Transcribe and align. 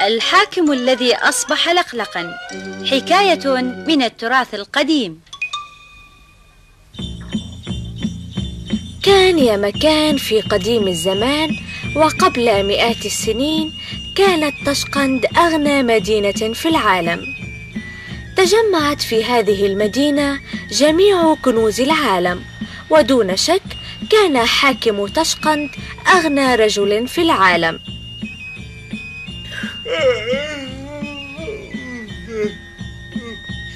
الحاكم 0.00 0.72
الذي 0.72 1.14
أصبح 1.14 1.68
لقلقا. 1.68 2.34
حكاية 2.90 3.60
من 3.62 4.02
التراث 4.02 4.54
القديم. 4.54 5.20
كان 9.02 9.38
يا 9.38 9.56
مكان 9.56 10.16
في 10.16 10.40
قديم 10.40 10.88
الزمان 10.88 11.50
وقبل 11.96 12.66
مئات 12.66 13.06
السنين 13.06 13.72
كانت 14.16 14.54
طشقند 14.66 15.26
أغنى 15.36 15.82
مدينة 15.82 16.52
في 16.54 16.68
العالم. 16.68 17.20
تجمعت 18.36 19.02
في 19.02 19.24
هذه 19.24 19.66
المدينة 19.66 20.40
جميع 20.70 21.34
كنوز 21.34 21.80
العالم 21.80 22.44
ودون 22.90 23.36
شك 23.36 23.62
كان 24.10 24.46
حاكم 24.46 25.06
طشقند 25.06 25.70
أغنى 26.14 26.54
رجل 26.54 27.08
في 27.08 27.22
العالم. 27.22 27.97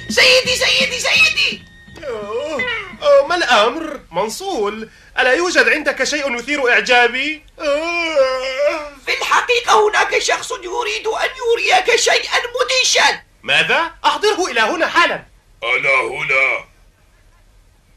سيدي 0.09 0.55
سيدي 0.55 0.99
سيدي 0.99 1.63
أوه، 2.07 2.61
أوه، 3.01 3.27
ما 3.27 3.35
الأمر؟ 3.35 3.99
منصول 4.11 4.89
ألا 5.19 5.33
يوجد 5.33 5.69
عندك 5.69 6.03
شيء 6.03 6.35
يثير 6.39 6.69
إعجابي؟ 6.69 7.41
أوه. 7.59 8.97
في 9.05 9.17
الحقيقة 9.21 9.89
هناك 9.89 10.19
شخص 10.19 10.51
يريد 10.51 11.07
أن 11.07 11.29
يريك 11.43 11.95
شيئا 11.95 12.37
مدهشا 12.37 13.21
ماذا؟ 13.43 13.91
أحضره 14.05 14.51
إلى 14.51 14.61
هنا 14.61 14.87
حالا 14.87 15.25
أنا 15.63 16.01
هنا 16.01 16.65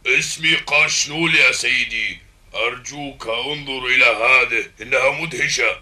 اسمي 0.06 0.54
قاشنول 0.54 1.34
يا 1.36 1.52
سيدي 1.52 2.18
أرجوك 2.54 3.26
انظر 3.26 3.86
إلى 3.86 4.04
هذه 4.04 4.70
إنها 4.80 5.10
مدهشة 5.10 5.80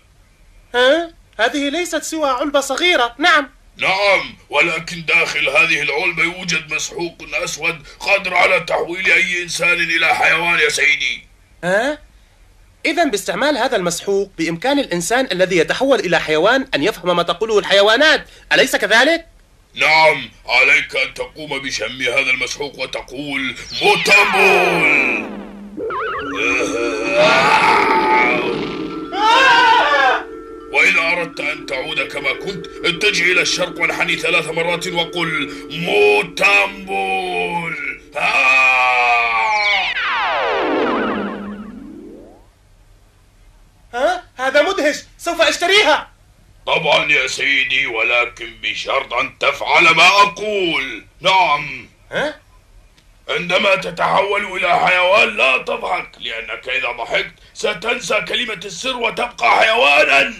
ها؟ 0.74 1.14
هذه 1.38 1.68
ليست 1.68 2.02
سوى 2.02 2.30
علبة 2.30 2.60
صغيرة. 2.60 3.14
نعم. 3.18 3.50
نعم 3.76 4.34
ولكن 4.50 5.04
داخل 5.04 5.48
هذه 5.48 5.82
العلبة 5.82 6.22
يوجد 6.22 6.74
مسحوق 6.74 7.14
أسود 7.34 7.82
قادر 8.00 8.34
على 8.34 8.60
تحويل 8.60 9.06
أي 9.12 9.42
إنسان 9.42 9.72
إلى 9.72 10.14
حيوان 10.14 10.58
يا 10.58 10.68
سيدي. 10.68 11.26
ها؟ 11.64 11.98
إذا 12.86 13.04
باستعمال 13.04 13.56
هذا 13.58 13.76
المسحوق 13.76 14.30
بإمكان 14.38 14.78
الإنسان 14.78 15.28
الذي 15.32 15.56
يتحول 15.56 16.00
إلى 16.00 16.20
حيوان 16.20 16.68
أن 16.74 16.82
يفهم 16.82 17.16
ما 17.16 17.22
تقوله 17.22 17.58
الحيوانات. 17.58 18.26
أليس 18.52 18.76
كذلك؟ 18.76 19.26
نعم 19.74 20.30
عليك 20.46 20.96
أن 20.96 21.14
تقوم 21.14 21.58
بشم 21.58 22.02
هذا 22.02 22.30
المسحوق 22.30 22.78
وتقول 22.78 23.54
موتامبول 23.82 25.34
وإذا 30.75 31.00
أردت 31.00 31.41
أن 31.41 31.67
تعود 31.67 32.00
كما 32.00 32.33
كنت 32.33 32.67
اتجه 32.84 33.33
إلى 33.33 33.41
الشرق 33.41 33.80
وانحني 33.80 34.17
ثلاث 34.17 34.48
مرات 34.48 34.86
وقل 34.86 35.53
موتامبول. 35.70 37.77
ها؟ 43.94 44.25
هذا 44.36 44.62
مدهش! 44.62 44.97
سوف 45.19 45.42
أشتريها! 45.42 46.11
طبعا 46.66 47.12
يا 47.12 47.27
سيدي 47.27 47.86
ولكن 47.86 48.55
بشرط 48.62 49.14
أن 49.14 49.38
تفعل 49.38 49.88
ما 49.88 50.06
أقول. 50.06 51.05
نعم. 51.20 51.88
ها؟ 52.11 52.41
عندما 53.28 53.77
تتحول 53.77 54.44
إلى 54.44 54.78
حيوان 54.78 55.36
لا 55.36 55.59
تضحك 55.59 56.09
لأنك 56.20 56.69
إذا 56.69 56.92
ضحكت 56.92 57.33
ستنسى 57.55 58.20
كلمة 58.20 58.61
السر 58.64 58.97
وتبقى 58.97 59.50
حيوانا. 59.59 60.34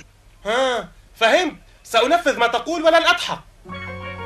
ها 0.47 0.89
فهمت. 1.17 1.57
سأنفذ 1.85 2.39
ما 2.39 2.47
تقول 2.47 2.83
ولن 2.83 2.95
أضحك. 2.95 3.39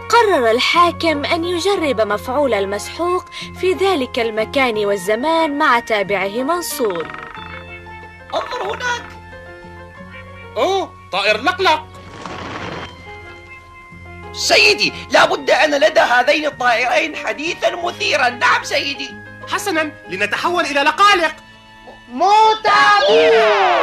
قرر 0.08 0.50
الحاكم 0.50 1.24
أن 1.24 1.44
يجرب 1.44 2.00
مفعول 2.00 2.54
المسحوق 2.54 3.24
في 3.60 3.72
ذلك 3.72 4.18
المكان 4.18 4.86
والزمان 4.86 5.58
مع 5.58 5.78
تابعه 5.80 6.42
منصور. 6.42 7.06
انظر 8.34 8.62
هناك. 8.62 9.02
أوه 10.56 10.94
طائر 11.12 11.40
لقلق. 11.42 11.84
سيدي 14.32 14.92
لابد 15.10 15.50
أن 15.50 15.80
لدى 15.80 16.00
هذين 16.00 16.46
الطائرين 16.46 17.16
حديثا 17.16 17.76
مثيرا. 17.76 18.28
نعم 18.28 18.64
سيدي. 18.64 19.10
حسنا 19.52 19.92
لنتحول 20.08 20.64
إلى 20.64 20.80
لقالق. 20.80 21.34
أوه 22.12 23.77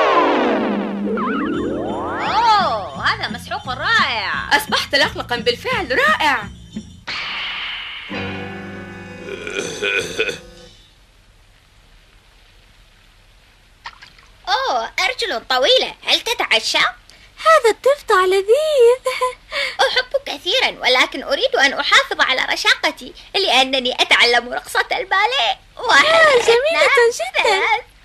أصبحت 4.51 4.95
لقلقا 4.95 5.35
بالفعل. 5.35 5.97
رائع. 5.97 6.43
أوه 14.47 14.91
أرجل 14.99 15.45
طويلة. 15.49 15.95
هل 16.05 16.21
تتعشى؟ 16.21 16.77
هذا 17.45 17.69
الضفدع 17.71 18.25
لذيذ. 18.25 19.03
أحب 19.87 20.11
كثيرا 20.25 20.79
ولكن 20.81 21.23
أريد 21.23 21.55
أن 21.55 21.73
أحافظ 21.73 22.21
على 22.21 22.45
رشاقتي 22.53 23.13
لأنني 23.35 24.01
أتعلم 24.01 24.53
رقصة 24.53 24.87
الباليه. 24.91 25.59
واحد 25.77 26.05
آه، 26.05 26.39
جميلة 26.39 26.89
جدا. 27.13 27.43
ثلاث. 27.43 27.95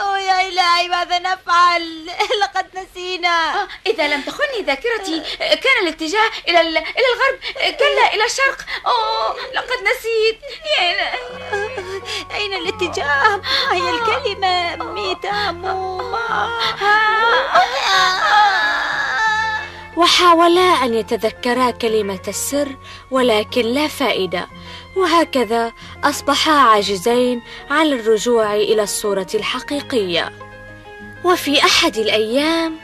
أوه 0.00 0.18
يا 0.18 0.48
إلهي 0.48 0.88
ماذا 0.88 1.18
نفعل 1.18 2.06
لقد 2.40 2.66
نسينا 2.78 3.68
إذا 4.04 4.14
لم 4.14 4.22
تخني 4.22 4.62
ذاكرتي 4.66 5.22
كان 5.38 5.82
الاتجاه 5.82 6.30
إلى 6.48 6.60
إلى 6.60 6.78
الغرب 6.78 7.38
كلا 7.78 8.14
إلى 8.14 8.24
الشرق 8.24 8.66
أوه 8.86 9.36
لقد 9.54 9.78
نسيت 9.82 10.40
يا 10.78 11.14
أين 12.34 12.54
الاتجاه؟ 12.54 13.40
هي 13.70 13.90
الكلمة؟ 13.90 14.76
ميتاموما 14.92 16.58
وحاولا 19.96 20.84
أن 20.84 20.94
يتذكرا 20.94 21.70
كلمة 21.70 22.22
السر 22.28 22.76
ولكن 23.10 23.62
لا 23.62 23.88
فائدة 23.88 24.48
وهكذا 24.96 25.72
أصبحا 26.04 26.52
عاجزين 26.52 27.42
عن 27.70 27.86
الرجوع 27.86 28.54
إلى 28.54 28.82
الصورة 28.82 29.26
الحقيقية 29.34 30.32
وفي 31.24 31.64
أحد 31.64 31.96
الأيام 31.96 32.83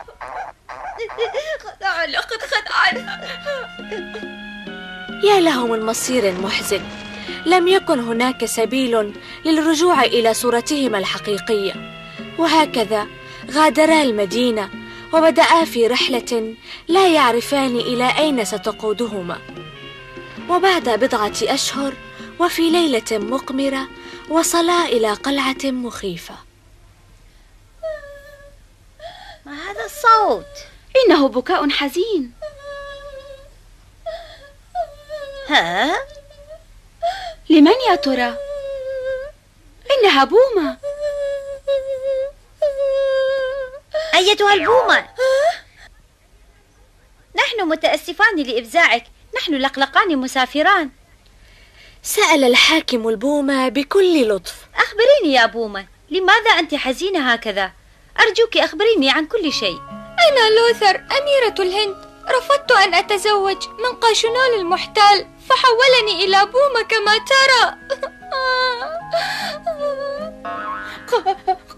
خدعنا 1.59 2.11
لقد 2.11 2.37
خدعنا 2.41 3.21
يا 5.23 5.39
له 5.39 5.67
من 5.67 5.85
مصير 5.85 6.31
محزن 6.31 6.81
لم 7.45 7.67
يكن 7.67 7.99
هناك 7.99 8.45
سبيل 8.45 9.13
للرجوع 9.45 10.03
إلى 10.03 10.33
صورتهما 10.33 10.97
الحقيقية. 10.97 11.73
وهكذا 12.37 13.07
غادرا 13.51 14.01
المدينة 14.01 14.69
وبدأا 15.13 15.65
في 15.65 15.87
رحلة 15.87 16.55
لا 16.87 17.07
يعرفان 17.07 17.75
إلى 17.75 18.17
أين 18.17 18.45
ستقودهما. 18.45 19.39
وبعد 20.49 20.89
بضعة 20.89 21.33
أشهر 21.43 21.93
وفي 22.39 22.69
ليلة 22.69 23.17
مقمرة 23.17 23.87
وصلا 24.29 24.85
إلى 24.85 25.13
قلعة 25.13 25.65
مخيفة. 25.65 26.35
ما 29.45 29.53
هذا 29.53 29.85
الصوت؟ 29.85 30.70
إنه 30.95 31.27
بكاء 31.27 31.69
حزين. 31.69 32.33
ها؟ 35.47 35.95
لمن 37.49 37.73
يا 37.89 37.95
ترى؟ 37.95 38.37
إنها 39.91 40.23
بومة. 40.23 40.77
أيتها 44.15 44.53
البومة؟ 44.53 45.09
نحن 47.35 47.67
متأسفان 47.67 48.43
لإفزاعك 48.43 49.03
نحن 49.35 49.53
لقلقان 49.53 50.17
مسافران. 50.17 50.89
سأل 52.03 52.43
الحاكم 52.43 53.09
البومة 53.09 53.69
بكل 53.69 54.29
لطف. 54.29 54.55
أخبريني 54.75 55.35
يا 55.35 55.45
بومة 55.45 55.87
لماذا 56.09 56.51
أنت 56.51 56.75
حزينة 56.75 57.33
هكذا؟ 57.33 57.71
أرجوك 58.19 58.57
أخبريني 58.57 59.11
عن 59.11 59.25
كل 59.25 59.53
شيء. 59.53 59.79
أنا 60.29 60.49
لوثر 60.55 60.95
أميرة 60.95 61.55
الهند؟ 61.59 61.95
رفضت 62.29 62.71
أن 62.71 62.93
أتزوج. 62.93 63.67
من 63.67 63.99
قاشونول 63.99 64.53
المحتال 64.59 65.27
فحولني 65.49 66.25
إلى 66.25 66.45
بومة 66.45 66.81
كما 66.89 67.13
ترى. 67.31 67.75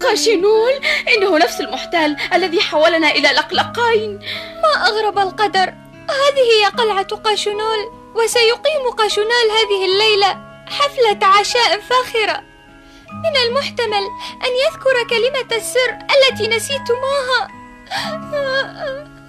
قاشنول 0.02 0.72
إنه 1.08 1.38
نفس 1.38 1.60
المحتال 1.60 2.16
الذي 2.32 2.60
حولنا 2.60 3.10
إلى 3.10 3.28
لقلقين. 3.28 4.18
ما 4.62 4.86
أغرب 4.86 5.18
القدر. 5.18 5.74
هذه 6.10 6.44
هي 6.60 6.64
قلعة 6.64 7.16
قاشنول 7.16 7.78
وسيقيم 8.14 8.90
قاشنول 8.98 9.50
هذه 9.50 9.84
الليلة 9.84 10.36
حفلة 10.66 11.26
عشاء 11.26 11.80
فاخرة. 11.80 12.42
من 13.24 13.36
المحتمل 13.46 14.08
أن 14.44 14.50
يذكر 14.66 15.08
كلمة 15.10 15.56
السر 15.56 15.98
التي 16.14 16.48
نسيتموها. 16.48 17.63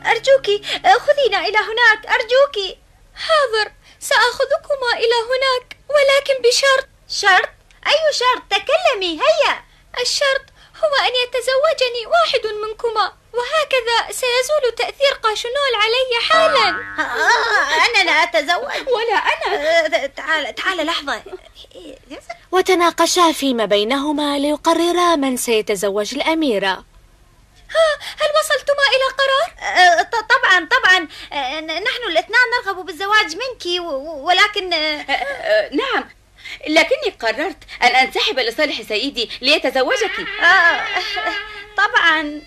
أرجوك 0.06 0.46
خذينا 0.84 1.48
إلى 1.48 1.58
هناك 1.58 2.06
أرجوك. 2.08 2.78
حاضر 3.16 3.72
سأخذكما 4.00 4.92
إلى 4.94 5.16
هناك 5.30 5.78
ولكن 5.90 6.42
بشرط. 6.42 6.88
شرط؟ 7.10 7.50
أي 7.88 8.14
شرط؟ 8.14 8.44
تكلمي 8.50 9.20
هيا. 9.20 9.64
الشرط 10.02 10.46
هو 10.84 10.96
أن 11.08 11.12
يتزوجني 11.24 12.06
واحد 12.06 12.56
منكما 12.56 13.14
وهكذا 13.34 14.12
سيزول 14.12 14.76
تأثير 14.78 15.14
قاشنول 15.24 15.74
علي 15.76 16.26
حالا. 16.30 16.70
آه 17.00 17.86
أنا 17.86 18.04
لا 18.04 18.12
أتزوج. 18.12 18.88
ولا 18.88 19.16
أنا. 19.16 20.08
تعال 20.08 20.56
تعال 20.56 20.86
لحظة. 20.86 21.22
وتناقشا 22.52 23.32
فيما 23.32 23.66
بينهما 23.66 24.38
ليقررا 24.38 25.16
من 25.16 25.38
سيتزوج 25.38 26.16
الأميرة. 26.16 26.86
هل 28.22 28.30
وصلتما 28.76 28.88
إلى 28.96 29.08
قرار؟ 29.18 29.74
آه، 29.76 30.02
ط- 30.02 30.26
طبعا 30.30 30.68
طبعا. 30.72 31.08
آه، 31.34 31.60
ن- 31.60 31.66
نحن 31.84 32.04
الاثنان 32.12 32.42
نرغب 32.66 32.86
بالزواج 32.86 33.36
منك 33.36 33.82
ولكن 34.06 34.74
آه، 34.74 35.70
نعم. 35.76 36.04
لكني 36.68 37.12
قررت 37.20 37.58
أن 37.84 37.88
أنسحب 37.96 38.40
لصالح 38.40 38.82
سيدي 38.82 39.30
ليتزوجك. 39.42 40.28
طبعا. 41.78 42.42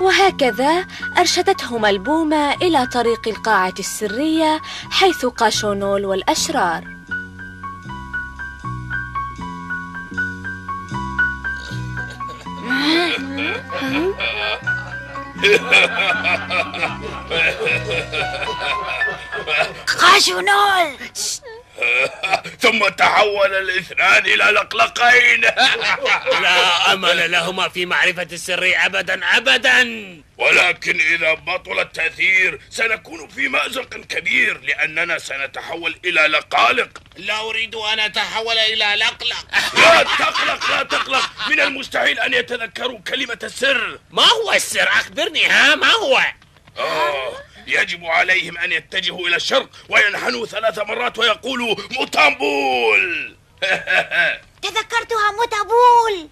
وهكذا 0.00 0.86
أرشدتهما 1.18 1.90
البومة 1.90 2.54
إلى 2.54 2.86
طريق 2.86 3.28
القاعة 3.28 3.74
السرية 3.78 4.60
حيث 4.90 5.26
قاشونول 5.26 6.04
والأشرار. 6.04 6.95
قاشونول 20.00 20.96
ثم 22.60 22.88
تحول 22.88 23.54
الاثنان 23.54 24.26
إلى 24.26 24.44
لقلقين. 24.44 25.40
لا 26.42 26.92
أمل 26.92 27.30
لهما 27.30 27.68
في 27.68 27.86
معرفة 27.86 28.28
السر 28.32 28.72
أبدا 28.76 29.36
أبدا. 29.36 29.82
ولكن 30.38 31.00
إذا 31.00 31.34
بطل 31.34 31.80
التأثير 31.80 32.60
سنكون 32.70 33.28
في 33.28 33.48
مأزق 33.48 33.96
كبير 33.96 34.60
لأننا 34.60 35.18
سنتحول 35.18 35.98
إلى 36.04 36.20
لقالق. 36.20 36.98
لا 37.16 37.40
أريد 37.40 37.74
أن 37.74 38.00
أتحول 38.00 38.58
إلى 38.58 38.94
لقلق. 39.04 39.46
لا 39.74 40.02
تقلق 40.02 40.70
لا 40.70 40.82
تقلق. 40.82 41.30
من 41.50 41.60
المستحيل 41.60 42.20
أن 42.20 42.34
يتذكروا 42.34 42.98
كلمة 42.98 43.38
السر. 43.42 43.98
ما 44.10 44.24
هو 44.24 44.52
السر؟ 44.52 44.88
أخبرني 44.88 45.46
ها؟ 45.46 45.74
ما 45.74 45.92
هو؟ 45.92 46.20
آه 46.78 47.32
يجب 47.66 48.04
عليهم 48.04 48.58
أن 48.58 48.72
يتجهوا 48.72 49.28
إلى 49.28 49.36
الشرق 49.36 49.68
وينحنوا 49.88 50.46
ثلاث 50.46 50.78
مرات 50.78 51.18
ويقولوا 51.18 51.76
مطامبول 51.90 53.36
تذكرتها 54.62 55.32
متابول 55.42 56.28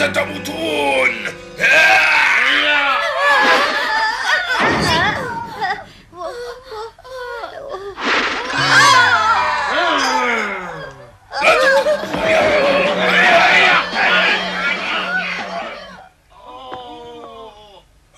ستموتون 0.00 1.12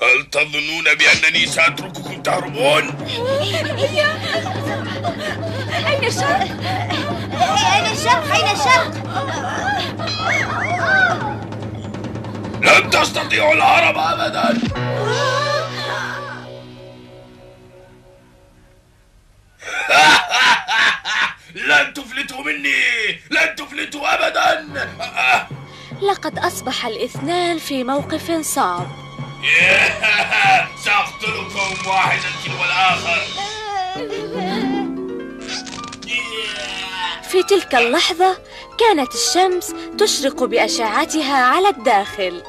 هل 0.02 0.30
تظنون 0.30 0.84
بأنني 0.84 1.46
سأترككم 1.46 2.22
تهربون؟ 2.22 3.06
أين 5.86 6.04
الشرق؟ 6.04 6.46
أين 7.74 7.86
الشرق 7.92 8.34
أين 8.34 8.56
الشرق 8.56 9.71
لن 13.02 13.08
تستطيعوا 13.08 13.54
الهرب 13.54 13.98
أبدا. 13.98 14.58
لن 21.68 21.94
تفلتوا 21.94 22.42
مني. 22.44 23.20
لن 23.30 23.56
تفلتوا 23.56 24.14
أبدا. 24.14 24.66
لقد 26.02 26.38
أصبح 26.38 26.86
الاثنان 26.86 27.58
في 27.58 27.84
موقف 27.84 28.30
صعب. 28.40 28.86
سأقتلكم 30.84 31.88
واحدا 31.88 32.28
تلو 32.44 32.64
الآخر. 32.64 33.22
في 37.22 37.42
تلك 37.42 37.74
اللحظة 37.74 38.38
كانت 38.80 39.14
الشمس 39.14 39.74
تشرق 39.98 40.44
بأشعتها 40.44 41.44
على 41.44 41.68
الداخل. 41.68 42.42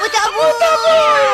무자부 0.00 0.34
무자부 0.34 1.33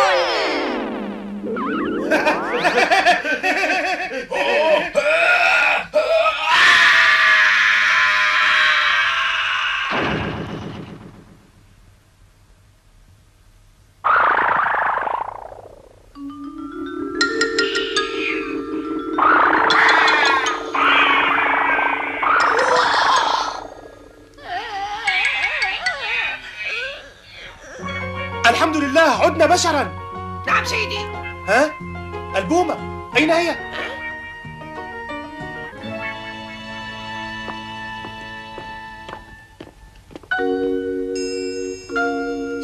عدنا 29.40 29.54
بشرا 29.54 29.92
نعم 30.46 30.64
سيدي 30.64 30.98
ها 31.48 31.72
البومة 32.36 32.76
أين 33.16 33.30
هي؟ 33.30 33.56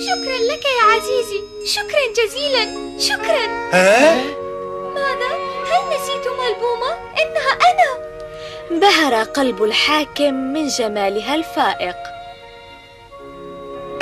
شكرا 0.06 0.38
لك 0.50 0.64
يا 0.64 0.92
عزيزي 0.92 1.42
شكرا 1.64 2.12
جزيلا 2.16 2.98
شكرا 2.98 3.46
ها؟ 3.72 4.14
ماذا؟ 4.94 5.30
هل 5.70 5.96
نسيتما 5.96 6.48
البومة؟ 6.48 6.92
إنها 7.22 7.52
أنا 7.70 8.06
انبهر 8.70 9.24
قلب 9.24 9.62
الحاكم 9.62 10.34
من 10.34 10.66
جمالها 10.68 11.34
الفائق 11.34 11.96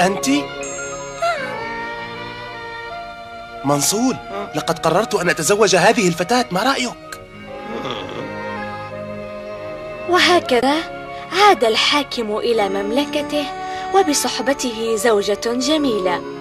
أنت؟ 0.00 0.26
منصول 3.64 4.16
لقد 4.54 4.78
قررت 4.78 5.14
أن 5.14 5.28
أتزوج 5.28 5.76
هذه 5.76 6.08
الفتاة 6.08 6.44
ما 6.50 6.62
رأيك؟ 6.62 7.20
وهكذا 10.08 10.74
عاد 11.32 11.64
الحاكم 11.64 12.36
إلى 12.36 12.68
مملكته 12.68 13.46
وبصحبته 13.94 14.96
زوجة 14.96 15.40
جميلة 15.46 16.33